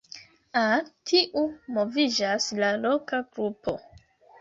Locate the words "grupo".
3.33-3.81